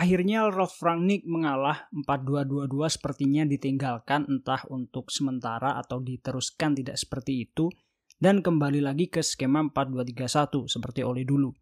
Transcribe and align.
Akhirnya 0.00 0.48
Rolf 0.48 0.80
Rangnick 0.80 1.28
mengalah 1.28 1.84
4-2-2-2 1.92 2.88
sepertinya 2.88 3.44
ditinggalkan 3.44 4.24
entah 4.32 4.64
untuk 4.72 5.12
sementara 5.12 5.76
atau 5.76 6.00
diteruskan 6.00 6.72
tidak 6.72 6.96
seperti 6.96 7.44
itu 7.44 7.68
dan 8.16 8.40
kembali 8.40 8.80
lagi 8.80 9.12
ke 9.12 9.20
skema 9.20 9.60
4-2-3-1 9.68 10.72
seperti 10.72 11.04
oleh 11.04 11.28
dulu. 11.28 11.52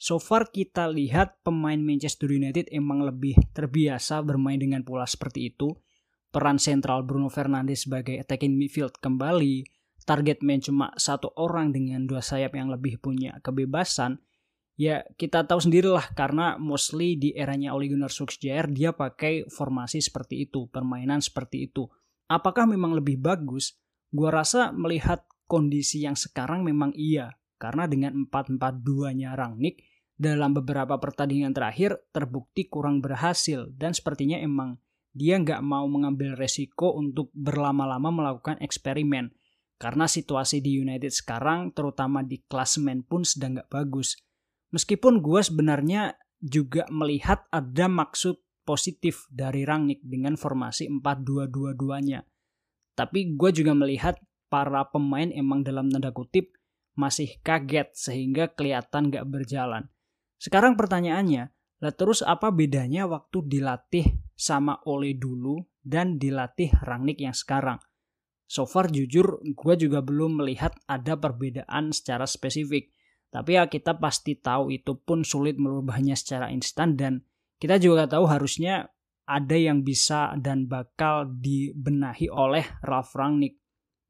So 0.00 0.16
far 0.16 0.48
kita 0.48 0.88
lihat 0.88 1.44
pemain 1.44 1.76
Manchester 1.76 2.32
United 2.32 2.72
emang 2.72 3.04
lebih 3.04 3.36
terbiasa 3.52 4.24
bermain 4.24 4.56
dengan 4.56 4.80
pola 4.80 5.04
seperti 5.04 5.52
itu. 5.52 5.76
Peran 6.32 6.56
sentral 6.56 7.04
Bruno 7.04 7.28
Fernandes 7.28 7.84
sebagai 7.84 8.16
attacking 8.16 8.56
midfield 8.56 8.96
kembali, 8.96 9.60
target 10.08 10.40
man 10.40 10.64
cuma 10.64 10.88
satu 10.96 11.36
orang 11.36 11.68
dengan 11.68 12.08
dua 12.08 12.24
sayap 12.24 12.56
yang 12.56 12.72
lebih 12.72 12.96
punya 12.96 13.36
kebebasan, 13.44 14.24
Ya 14.74 15.06
kita 15.14 15.46
tahu 15.46 15.62
sendirilah 15.62 16.18
karena 16.18 16.58
mostly 16.58 17.14
di 17.14 17.30
eranya 17.30 17.78
Ole 17.78 17.86
Gunnar 17.86 18.10
Solskjaer 18.10 18.66
dia 18.74 18.90
pakai 18.90 19.46
formasi 19.46 20.02
seperti 20.02 20.50
itu, 20.50 20.66
permainan 20.66 21.22
seperti 21.22 21.70
itu. 21.70 21.86
Apakah 22.26 22.66
memang 22.66 22.98
lebih 22.98 23.22
bagus? 23.22 23.78
Gua 24.10 24.34
rasa 24.34 24.74
melihat 24.74 25.22
kondisi 25.46 26.02
yang 26.02 26.18
sekarang 26.18 26.66
memang 26.66 26.90
iya. 26.98 27.38
Karena 27.54 27.86
dengan 27.86 28.26
4-4-2-nya 28.26 29.38
Rangnick 29.38 29.78
dalam 30.18 30.58
beberapa 30.58 30.98
pertandingan 30.98 31.54
terakhir 31.54 32.10
terbukti 32.10 32.66
kurang 32.66 32.98
berhasil 32.98 33.70
dan 33.78 33.94
sepertinya 33.94 34.42
emang 34.42 34.78
dia 35.14 35.38
nggak 35.38 35.62
mau 35.62 35.86
mengambil 35.86 36.34
resiko 36.34 36.98
untuk 36.98 37.30
berlama-lama 37.30 38.10
melakukan 38.10 38.58
eksperimen. 38.58 39.30
Karena 39.78 40.10
situasi 40.10 40.58
di 40.58 40.82
United 40.82 41.14
sekarang 41.14 41.70
terutama 41.70 42.26
di 42.26 42.42
klasemen 42.42 43.06
pun 43.06 43.22
sedang 43.22 43.62
nggak 43.62 43.70
bagus 43.70 44.18
Meskipun 44.74 45.22
gue 45.22 45.38
sebenarnya 45.38 46.18
juga 46.42 46.82
melihat 46.90 47.46
ada 47.54 47.86
maksud 47.86 48.42
positif 48.66 49.30
dari 49.30 49.62
Rangnick 49.62 50.02
dengan 50.02 50.34
formasi 50.34 50.90
4-2-2-2-nya. 50.90 52.26
Tapi 52.98 53.38
gue 53.38 53.50
juga 53.54 53.70
melihat 53.78 54.18
para 54.50 54.82
pemain 54.90 55.30
emang 55.30 55.62
dalam 55.62 55.90
tanda 55.94 56.10
kutip 56.10 56.58
masih 56.98 57.38
kaget 57.42 57.90
sehingga 57.94 58.50
kelihatan 58.50 59.14
gak 59.14 59.26
berjalan. 59.26 59.90
Sekarang 60.38 60.78
pertanyaannya, 60.78 61.50
lah 61.82 61.94
terus 61.94 62.22
apa 62.22 62.54
bedanya 62.54 63.04
waktu 63.10 63.42
dilatih 63.46 64.06
sama 64.38 64.78
Ole 64.86 65.18
dulu 65.18 65.58
dan 65.82 66.22
dilatih 66.22 66.70
Rangnick 66.86 67.18
yang 67.18 67.34
sekarang? 67.34 67.82
So 68.46 68.62
far 68.62 68.92
jujur 68.94 69.42
gue 69.42 69.74
juga 69.74 70.04
belum 70.04 70.38
melihat 70.38 70.78
ada 70.86 71.18
perbedaan 71.18 71.90
secara 71.90 72.28
spesifik. 72.28 72.93
Tapi 73.34 73.58
ya 73.58 73.66
kita 73.66 73.98
pasti 73.98 74.38
tahu 74.38 74.70
itu 74.70 74.94
pun 74.94 75.26
sulit 75.26 75.58
merubahnya 75.58 76.14
secara 76.14 76.54
instan 76.54 76.94
dan 76.94 77.26
kita 77.58 77.82
juga 77.82 78.06
tahu 78.06 78.30
harusnya 78.30 78.94
ada 79.26 79.58
yang 79.58 79.82
bisa 79.82 80.38
dan 80.38 80.70
bakal 80.70 81.26
dibenahi 81.26 82.30
oleh 82.30 82.62
Ralf 82.86 83.18
Rangnick. 83.18 83.58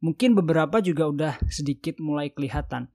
Mungkin 0.04 0.36
beberapa 0.36 0.84
juga 0.84 1.08
udah 1.08 1.34
sedikit 1.48 1.96
mulai 2.04 2.36
kelihatan. 2.36 2.92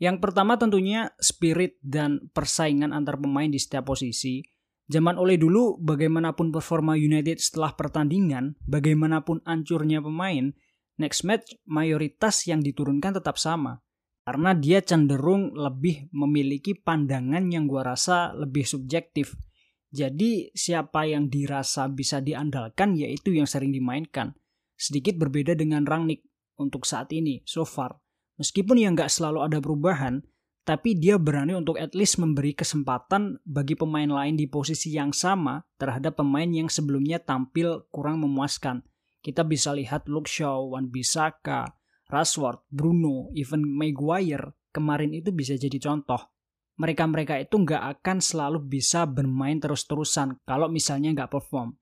Yang 0.00 0.24
pertama 0.24 0.56
tentunya 0.56 1.12
spirit 1.20 1.76
dan 1.84 2.32
persaingan 2.32 2.96
antar 2.96 3.20
pemain 3.20 3.52
di 3.52 3.60
setiap 3.60 3.92
posisi. 3.92 4.40
Zaman 4.88 5.20
oleh 5.20 5.36
dulu, 5.36 5.76
bagaimanapun 5.84 6.48
performa 6.48 6.96
United 6.96 7.44
setelah 7.44 7.76
pertandingan, 7.76 8.56
bagaimanapun 8.64 9.44
ancurnya 9.44 10.00
pemain, 10.00 10.56
next 10.96 11.28
match 11.28 11.60
mayoritas 11.68 12.48
yang 12.48 12.64
diturunkan 12.64 13.20
tetap 13.20 13.36
sama 13.36 13.84
karena 14.28 14.52
dia 14.52 14.84
cenderung 14.84 15.56
lebih 15.56 16.12
memiliki 16.12 16.76
pandangan 16.76 17.48
yang 17.48 17.64
gua 17.64 17.96
rasa 17.96 18.36
lebih 18.36 18.68
subjektif. 18.68 19.32
Jadi 19.88 20.52
siapa 20.52 21.08
yang 21.08 21.32
dirasa 21.32 21.88
bisa 21.88 22.20
diandalkan 22.20 22.92
yaitu 22.92 23.32
yang 23.32 23.48
sering 23.48 23.72
dimainkan. 23.72 24.36
Sedikit 24.76 25.16
berbeda 25.16 25.56
dengan 25.56 25.88
Rangnick 25.88 26.28
untuk 26.60 26.84
saat 26.84 27.08
ini, 27.16 27.40
so 27.48 27.64
far. 27.64 27.96
Meskipun 28.36 28.76
yang 28.76 28.92
nggak 28.92 29.08
selalu 29.08 29.48
ada 29.48 29.64
perubahan, 29.64 30.20
tapi 30.60 30.92
dia 30.92 31.16
berani 31.16 31.56
untuk 31.56 31.80
at 31.80 31.96
least 31.96 32.20
memberi 32.20 32.52
kesempatan 32.52 33.40
bagi 33.48 33.80
pemain 33.80 34.12
lain 34.12 34.36
di 34.36 34.44
posisi 34.44 34.92
yang 34.92 35.16
sama 35.16 35.64
terhadap 35.80 36.20
pemain 36.20 36.52
yang 36.52 36.68
sebelumnya 36.68 37.16
tampil 37.16 37.88
kurang 37.88 38.20
memuaskan. 38.20 38.84
Kita 39.24 39.40
bisa 39.48 39.72
lihat 39.72 40.04
Luke 40.04 40.28
Shaw, 40.28 40.76
Wan 40.76 40.92
Bissaka, 40.92 41.77
Rashford, 42.08 42.64
Bruno, 42.72 43.28
even 43.36 43.68
Maguire 43.68 44.56
kemarin 44.72 45.12
itu 45.12 45.28
bisa 45.30 45.54
jadi 45.60 45.76
contoh. 45.76 46.18
Mereka-mereka 46.80 47.36
itu 47.36 47.60
nggak 47.60 48.00
akan 48.00 48.18
selalu 48.22 48.58
bisa 48.64 49.04
bermain 49.04 49.60
terus-terusan 49.60 50.40
kalau 50.48 50.72
misalnya 50.72 51.12
nggak 51.12 51.28
perform. 51.28 51.76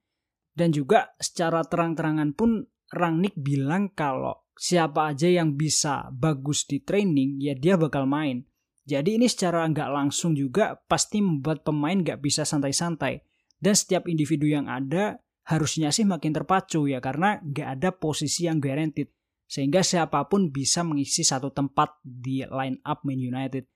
Dan 0.56 0.72
juga 0.72 1.14
secara 1.20 1.62
terang-terangan 1.62 2.32
pun 2.32 2.64
Rangnick 2.86 3.36
bilang 3.36 3.92
kalau 3.92 4.46
siapa 4.56 5.12
aja 5.12 5.28
yang 5.28 5.58
bisa 5.58 6.08
bagus 6.14 6.64
di 6.64 6.80
training 6.80 7.38
ya 7.38 7.52
dia 7.52 7.76
bakal 7.76 8.08
main. 8.08 8.46
Jadi 8.86 9.18
ini 9.18 9.26
secara 9.26 9.66
nggak 9.66 9.90
langsung 9.90 10.32
juga 10.32 10.78
pasti 10.86 11.20
membuat 11.20 11.66
pemain 11.66 11.98
nggak 11.98 12.22
bisa 12.22 12.46
santai-santai. 12.46 13.20
Dan 13.58 13.74
setiap 13.74 14.06
individu 14.08 14.48
yang 14.48 14.70
ada 14.70 15.18
harusnya 15.46 15.92
sih 15.94 16.06
makin 16.06 16.34
terpacu 16.34 16.88
ya 16.88 17.02
karena 17.02 17.38
nggak 17.42 17.68
ada 17.78 17.88
posisi 17.94 18.48
yang 18.48 18.58
guaranteed 18.62 19.12
sehingga 19.46 19.80
siapa 19.80 20.26
pun 20.26 20.50
bisa 20.50 20.82
mengisi 20.82 21.22
satu 21.22 21.54
tempat 21.54 22.02
di 22.02 22.42
line 22.42 22.82
up 22.82 23.06
Man 23.06 23.22
United. 23.22 23.66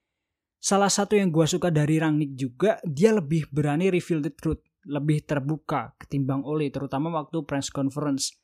Salah 0.61 0.93
satu 0.93 1.17
yang 1.17 1.33
gue 1.33 1.47
suka 1.49 1.73
dari 1.73 1.97
Rangnick 1.97 2.37
juga, 2.37 2.77
dia 2.85 3.17
lebih 3.17 3.49
berani 3.49 3.89
reveal 3.89 4.21
the 4.21 4.35
truth, 4.35 4.61
lebih 4.85 5.25
terbuka 5.25 5.97
ketimbang 5.97 6.45
Ole, 6.45 6.69
terutama 6.69 7.09
waktu 7.09 7.49
press 7.49 7.73
conference. 7.73 8.37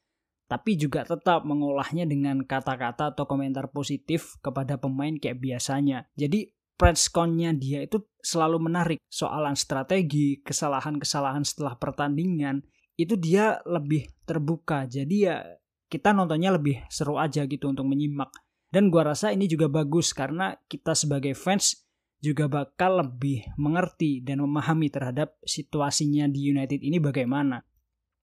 Tapi 0.47 0.78
juga 0.78 1.03
tetap 1.04 1.42
mengolahnya 1.44 2.06
dengan 2.06 2.41
kata-kata 2.47 3.12
atau 3.12 3.26
komentar 3.28 3.69
positif 3.69 4.38
kepada 4.41 4.78
pemain 4.78 5.12
kayak 5.19 5.42
biasanya. 5.42 6.06
Jadi 6.16 6.54
press 6.78 7.10
con-nya 7.10 7.50
dia 7.53 7.82
itu 7.82 8.00
selalu 8.22 8.70
menarik. 8.70 8.98
Soalan 9.10 9.59
strategi, 9.59 10.41
kesalahan-kesalahan 10.41 11.42
setelah 11.42 11.75
pertandingan, 11.76 12.62
itu 12.97 13.19
dia 13.19 13.60
lebih 13.69 14.09
terbuka. 14.25 14.88
Jadi 14.88 15.16
ya 15.26 15.42
kita 15.86 16.10
nontonnya 16.10 16.54
lebih 16.54 16.82
seru 16.91 17.19
aja 17.19 17.47
gitu 17.47 17.70
untuk 17.70 17.86
menyimak. 17.86 18.30
Dan 18.66 18.91
gua 18.91 19.14
rasa 19.14 19.30
ini 19.30 19.47
juga 19.47 19.70
bagus 19.70 20.10
karena 20.10 20.58
kita 20.66 20.92
sebagai 20.98 21.38
fans 21.38 21.86
juga 22.19 22.50
bakal 22.50 23.06
lebih 23.06 23.47
mengerti 23.54 24.19
dan 24.24 24.42
memahami 24.42 24.91
terhadap 24.91 25.38
situasinya 25.47 26.26
di 26.26 26.50
United 26.50 26.82
ini 26.82 26.98
bagaimana. 26.98 27.62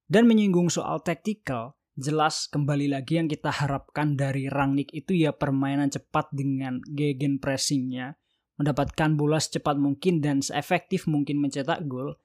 Dan 0.04 0.28
menyinggung 0.28 0.68
soal 0.68 1.00
tactical, 1.00 1.80
jelas 1.96 2.52
kembali 2.52 2.92
lagi 2.92 3.24
yang 3.24 3.32
kita 3.32 3.50
harapkan 3.50 4.20
dari 4.20 4.52
Rangnick 4.52 4.92
itu 4.92 5.16
ya 5.16 5.32
permainan 5.32 5.88
cepat 5.88 6.28
dengan 6.36 6.84
gegen 6.92 7.40
pressingnya, 7.40 8.20
mendapatkan 8.60 9.16
bola 9.16 9.40
secepat 9.40 9.80
mungkin 9.80 10.20
dan 10.20 10.44
seefektif 10.44 11.08
mungkin 11.08 11.40
mencetak 11.40 11.88
gol. 11.88 12.20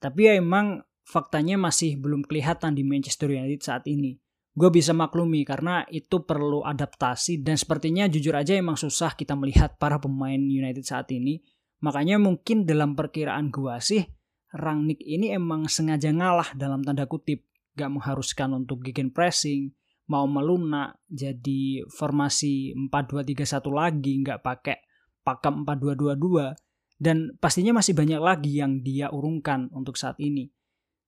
Tapi 0.00 0.32
ya 0.32 0.32
emang 0.40 0.80
faktanya 1.04 1.60
masih 1.60 2.00
belum 2.00 2.24
kelihatan 2.24 2.72
di 2.72 2.86
Manchester 2.86 3.28
United 3.28 3.60
saat 3.60 3.84
ini 3.84 4.16
gue 4.58 4.70
bisa 4.74 4.90
maklumi 4.90 5.46
karena 5.46 5.86
itu 5.86 6.26
perlu 6.26 6.66
adaptasi 6.66 7.46
dan 7.46 7.54
sepertinya 7.54 8.10
jujur 8.10 8.34
aja 8.34 8.58
emang 8.58 8.74
susah 8.74 9.14
kita 9.14 9.38
melihat 9.38 9.78
para 9.78 10.02
pemain 10.02 10.38
United 10.42 10.82
saat 10.82 11.14
ini. 11.14 11.38
Makanya 11.78 12.18
mungkin 12.18 12.66
dalam 12.66 12.98
perkiraan 12.98 13.54
gue 13.54 13.78
sih 13.78 14.02
Rangnick 14.50 15.04
ini 15.04 15.30
emang 15.30 15.68
sengaja 15.68 16.08
ngalah 16.08 16.56
dalam 16.56 16.80
tanda 16.80 17.04
kutip. 17.04 17.44
Gak 17.78 17.94
mengharuskan 17.94 18.58
untuk 18.58 18.82
gegen 18.82 19.14
pressing, 19.14 19.70
mau 20.10 20.26
melunak 20.26 20.98
jadi 21.06 21.86
formasi 21.86 22.74
4-2-3-1 22.74 23.70
lagi, 23.70 24.12
gak 24.24 24.42
pakai 24.42 24.76
pakem 25.22 25.62
4-2-2-2 25.62 26.98
dan 26.98 27.38
pastinya 27.38 27.78
masih 27.78 27.94
banyak 27.94 28.18
lagi 28.18 28.58
yang 28.58 28.82
dia 28.82 29.12
urungkan 29.14 29.70
untuk 29.70 29.94
saat 29.94 30.18
ini. 30.18 30.50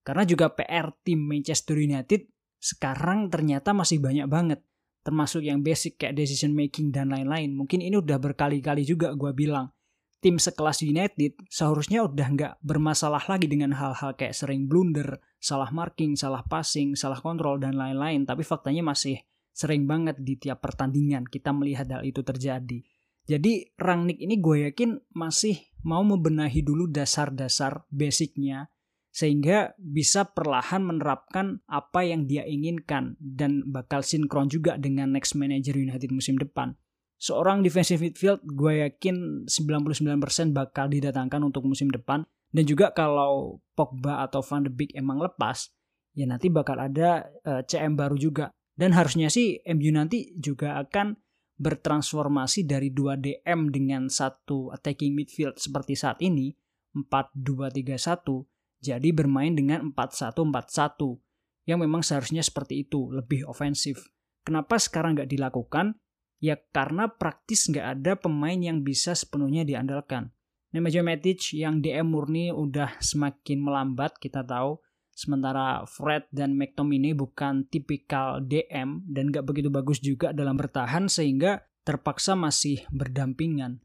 Karena 0.06 0.22
juga 0.22 0.54
PR 0.54 0.94
tim 1.02 1.26
Manchester 1.26 1.82
United 1.82 2.28
sekarang 2.60 3.32
ternyata 3.32 3.72
masih 3.72 3.98
banyak 3.98 4.28
banget 4.28 4.60
termasuk 5.00 5.40
yang 5.40 5.64
basic 5.64 5.96
kayak 5.96 6.12
decision 6.12 6.52
making 6.52 6.92
dan 6.92 7.08
lain-lain. 7.08 7.56
Mungkin 7.56 7.80
ini 7.80 7.96
udah 7.96 8.20
berkali-kali 8.20 8.84
juga 8.84 9.16
gue 9.16 9.32
bilang 9.32 9.72
tim 10.20 10.36
sekelas 10.36 10.84
United 10.84 11.48
seharusnya 11.48 12.04
udah 12.04 12.28
nggak 12.36 12.52
bermasalah 12.60 13.24
lagi 13.24 13.48
dengan 13.48 13.72
hal-hal 13.72 14.12
kayak 14.12 14.36
sering 14.36 14.68
blunder, 14.68 15.16
salah 15.40 15.72
marking, 15.72 16.12
salah 16.14 16.44
passing, 16.44 16.92
salah 16.92 17.16
kontrol 17.18 17.56
dan 17.56 17.80
lain-lain. 17.80 18.28
Tapi 18.28 18.44
faktanya 18.44 18.84
masih 18.84 19.16
sering 19.50 19.88
banget 19.88 20.20
di 20.20 20.36
tiap 20.36 20.60
pertandingan 20.60 21.24
kita 21.24 21.50
melihat 21.56 21.88
hal 21.88 22.04
itu 22.04 22.20
terjadi. 22.20 22.84
Jadi 23.24 23.72
Rangnick 23.80 24.20
ini 24.20 24.36
gue 24.36 24.68
yakin 24.68 25.00
masih 25.16 25.56
mau 25.84 26.04
membenahi 26.04 26.60
dulu 26.60 26.88
dasar-dasar 26.88 27.88
basicnya 27.88 28.68
sehingga 29.10 29.74
bisa 29.78 30.30
perlahan 30.30 30.86
menerapkan 30.86 31.58
apa 31.66 32.06
yang 32.06 32.30
dia 32.30 32.46
inginkan 32.46 33.18
dan 33.18 33.66
bakal 33.66 34.06
sinkron 34.06 34.46
juga 34.46 34.78
dengan 34.78 35.10
next 35.10 35.34
manager 35.34 35.74
United 35.74 36.14
musim 36.14 36.38
depan. 36.38 36.78
Seorang 37.20 37.60
defensive 37.60 38.00
midfield 38.00 38.40
gue 38.46 38.86
yakin 38.86 39.44
99% 39.44 40.56
bakal 40.56 40.88
didatangkan 40.88 41.42
untuk 41.44 41.68
musim 41.68 41.92
depan 41.92 42.24
Dan 42.50 42.66
juga 42.66 42.90
kalau 42.90 43.62
Pogba 43.78 44.26
atau 44.26 44.42
Van 44.42 44.66
de 44.66 44.70
Beek 44.74 44.90
emang 44.98 45.22
lepas, 45.22 45.70
ya 46.18 46.26
nanti 46.26 46.50
bakal 46.50 46.82
ada 46.82 47.30
uh, 47.46 47.62
eh, 47.62 47.66
CM 47.66 47.94
baru 47.94 48.18
juga. 48.18 48.50
Dan 48.74 48.90
harusnya 48.96 49.30
sih 49.30 49.62
MU 49.70 49.90
nanti 49.94 50.34
juga 50.34 50.80
akan 50.82 51.14
bertransformasi 51.60 52.64
dari 52.64 52.90
2 52.90 53.20
DM 53.20 53.68
dengan 53.70 54.08
satu 54.08 54.72
attacking 54.72 55.12
midfield 55.12 55.60
seperti 55.60 55.94
saat 55.94 56.18
ini, 56.24 56.50
4-2-3-1, 56.96 58.49
jadi 58.80 59.12
bermain 59.12 59.52
dengan 59.52 59.92
4-1-4-1 59.92 61.20
yang 61.68 61.78
memang 61.84 62.00
seharusnya 62.00 62.40
seperti 62.40 62.88
itu, 62.88 63.12
lebih 63.12 63.46
ofensif. 63.46 64.08
Kenapa 64.42 64.80
sekarang 64.80 65.14
nggak 65.14 65.30
dilakukan? 65.30 66.00
Ya 66.40 66.56
karena 66.72 67.12
praktis 67.12 67.68
nggak 67.68 67.86
ada 68.00 68.12
pemain 68.16 68.56
yang 68.56 68.80
bisa 68.80 69.12
sepenuhnya 69.12 69.62
diandalkan. 69.68 70.32
Nemanja 70.70 71.02
Matic 71.02 71.52
yang 71.52 71.82
DM 71.82 72.08
murni 72.08 72.48
udah 72.54 72.96
semakin 73.02 73.58
melambat 73.60 74.16
kita 74.16 74.46
tahu. 74.46 74.80
Sementara 75.10 75.84
Fred 75.84 76.30
dan 76.32 76.56
McTominay 76.56 77.12
bukan 77.12 77.68
tipikal 77.68 78.40
DM 78.40 79.04
dan 79.04 79.28
gak 79.28 79.44
begitu 79.44 79.68
bagus 79.68 80.00
juga 80.00 80.32
dalam 80.32 80.56
bertahan 80.56 81.12
sehingga 81.12 81.60
terpaksa 81.84 82.38
masih 82.38 82.86
berdampingan. 82.88 83.84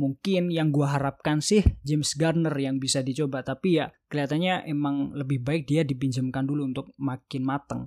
Mungkin 0.00 0.48
yang 0.48 0.72
gue 0.72 0.88
harapkan 0.88 1.44
sih 1.44 1.60
James 1.84 2.16
Garner 2.16 2.52
yang 2.56 2.80
bisa 2.80 3.04
dicoba, 3.04 3.44
tapi 3.44 3.76
ya 3.78 3.92
kelihatannya 4.08 4.64
emang 4.64 5.12
lebih 5.12 5.44
baik 5.44 5.68
dia 5.68 5.84
dipinjamkan 5.84 6.48
dulu 6.48 6.64
untuk 6.64 6.86
makin 6.96 7.42
mateng. 7.44 7.82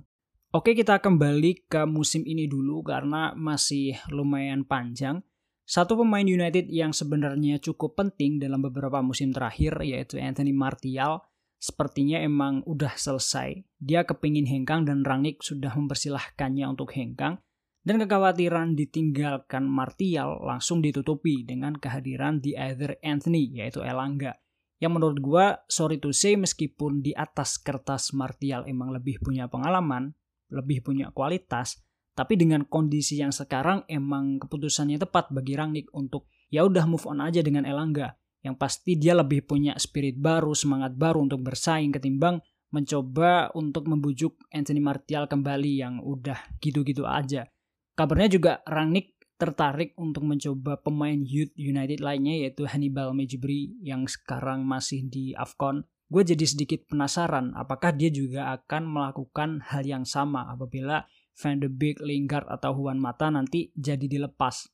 Oke 0.54 0.72
kita 0.72 1.02
kembali 1.02 1.66
ke 1.66 1.84
musim 1.84 2.22
ini 2.22 2.46
dulu 2.46 2.80
karena 2.86 3.34
masih 3.34 3.98
lumayan 4.08 4.62
panjang. 4.62 5.20
Satu 5.66 5.98
pemain 5.98 6.22
United 6.22 6.70
yang 6.70 6.94
sebenarnya 6.94 7.58
cukup 7.58 7.98
penting 7.98 8.38
dalam 8.38 8.62
beberapa 8.62 9.02
musim 9.02 9.34
terakhir 9.34 9.82
yaitu 9.82 10.22
Anthony 10.22 10.54
Martial 10.54 11.26
sepertinya 11.58 12.22
emang 12.22 12.62
udah 12.62 12.94
selesai. 12.94 13.66
Dia 13.82 14.06
kepingin 14.06 14.46
hengkang 14.46 14.86
dan 14.86 15.02
Rangnick 15.02 15.42
sudah 15.42 15.74
mempersilahkannya 15.74 16.64
untuk 16.70 16.94
hengkang 16.94 17.42
dan 17.86 18.02
kekhawatiran 18.02 18.74
ditinggalkan 18.74 19.62
Martial 19.62 20.42
langsung 20.42 20.82
ditutupi 20.82 21.46
dengan 21.46 21.78
kehadiran 21.78 22.42
di 22.42 22.58
Either 22.58 22.98
Anthony, 22.98 23.62
yaitu 23.62 23.78
Elangga. 23.78 24.34
Yang 24.82 24.92
menurut 24.98 25.18
gue, 25.22 25.46
sorry 25.70 26.02
to 26.02 26.10
say, 26.10 26.34
meskipun 26.34 26.98
di 26.98 27.14
atas 27.14 27.62
kertas 27.62 28.10
Martial 28.10 28.66
emang 28.66 28.90
lebih 28.90 29.22
punya 29.22 29.46
pengalaman, 29.46 30.10
lebih 30.50 30.82
punya 30.82 31.14
kualitas, 31.14 31.78
tapi 32.18 32.34
dengan 32.34 32.66
kondisi 32.66 33.22
yang 33.22 33.30
sekarang 33.30 33.86
emang 33.86 34.42
keputusannya 34.42 34.98
tepat 34.98 35.30
bagi 35.30 35.54
Rangnick 35.54 35.86
untuk 35.94 36.26
ya 36.50 36.66
udah 36.66 36.90
move 36.90 37.06
on 37.06 37.22
aja 37.22 37.38
dengan 37.38 37.62
Elangga. 37.62 38.18
Yang 38.42 38.56
pasti 38.58 38.98
dia 38.98 39.14
lebih 39.14 39.46
punya 39.46 39.78
spirit 39.78 40.18
baru, 40.18 40.58
semangat 40.58 40.98
baru 40.98 41.22
untuk 41.22 41.38
bersaing 41.46 41.94
ketimbang 41.94 42.42
mencoba 42.74 43.54
untuk 43.54 43.86
membujuk 43.86 44.42
Anthony 44.50 44.82
Martial 44.82 45.30
kembali 45.30 45.72
yang 45.86 45.94
udah 46.02 46.58
gitu-gitu 46.58 47.06
aja. 47.06 47.46
Kabarnya 47.96 48.28
juga 48.28 48.52
Rangnick 48.68 49.16
tertarik 49.40 49.96
untuk 49.96 50.28
mencoba 50.28 50.76
pemain 50.80 51.16
Youth 51.16 51.56
United 51.56 52.04
lainnya 52.04 52.44
yaitu 52.44 52.68
Hannibal 52.68 53.16
Mejbri 53.16 53.72
yang 53.80 54.04
sekarang 54.04 54.68
masih 54.68 55.08
di 55.08 55.32
AFCON. 55.32 55.84
Gue 56.12 56.22
jadi 56.22 56.44
sedikit 56.44 56.84
penasaran 56.92 57.56
apakah 57.56 57.96
dia 57.96 58.12
juga 58.12 58.52
akan 58.52 58.84
melakukan 58.84 59.64
hal 59.64 59.88
yang 59.88 60.04
sama 60.04 60.44
apabila 60.52 61.08
Van 61.36 61.56
de 61.56 61.72
Beek, 61.72 62.00
Lingard 62.04 62.48
atau 62.48 62.76
Juan 62.76 63.00
Mata 63.00 63.32
nanti 63.32 63.72
jadi 63.72 64.04
dilepas. 64.04 64.68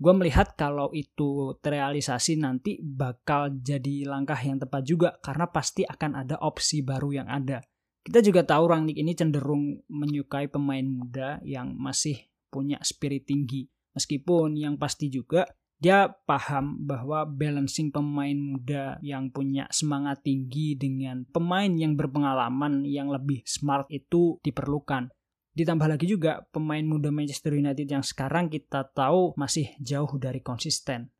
Gue 0.00 0.12
melihat 0.16 0.56
kalau 0.56 0.88
itu 0.96 1.60
terrealisasi 1.60 2.40
nanti 2.40 2.80
bakal 2.80 3.60
jadi 3.60 4.08
langkah 4.08 4.40
yang 4.40 4.56
tepat 4.56 4.82
juga 4.88 5.08
karena 5.20 5.52
pasti 5.52 5.84
akan 5.84 6.26
ada 6.26 6.40
opsi 6.40 6.80
baru 6.80 7.12
yang 7.12 7.28
ada. 7.28 7.60
Kita 8.04 8.20
juga 8.24 8.44
tahu 8.44 8.68
Rangnick 8.68 9.00
ini 9.00 9.12
cenderung 9.12 9.80
menyukai 9.88 10.48
pemain 10.48 10.84
muda 10.84 11.40
yang 11.46 11.72
masih 11.76 12.20
punya 12.54 12.78
spirit 12.86 13.26
tinggi. 13.26 13.66
Meskipun 13.98 14.54
yang 14.54 14.78
pasti 14.78 15.10
juga 15.10 15.42
dia 15.74 16.06
paham 16.06 16.80
bahwa 16.86 17.26
balancing 17.26 17.90
pemain 17.90 18.32
muda 18.32 18.96
yang 19.02 19.28
punya 19.34 19.66
semangat 19.74 20.22
tinggi 20.22 20.78
dengan 20.78 21.26
pemain 21.28 21.68
yang 21.68 21.98
berpengalaman 21.98 22.86
yang 22.86 23.10
lebih 23.10 23.42
smart 23.42 23.90
itu 23.90 24.38
diperlukan. 24.46 25.10
Ditambah 25.54 25.86
lagi 25.86 26.08
juga 26.08 26.42
pemain 26.50 26.82
muda 26.82 27.12
Manchester 27.12 27.54
United 27.54 27.86
yang 27.86 28.02
sekarang 28.02 28.50
kita 28.50 28.90
tahu 28.90 29.36
masih 29.38 29.70
jauh 29.78 30.10
dari 30.18 30.40
konsisten. 30.40 31.12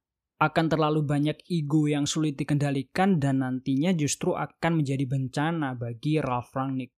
Akan 0.42 0.66
terlalu 0.66 1.06
banyak 1.06 1.44
ego 1.46 1.86
yang 1.86 2.08
sulit 2.08 2.34
dikendalikan 2.34 3.22
dan 3.22 3.46
nantinya 3.46 3.94
justru 3.94 4.34
akan 4.34 4.82
menjadi 4.82 5.06
bencana 5.06 5.78
bagi 5.78 6.18
Ralf 6.18 6.50
Rangnick. 6.50 6.90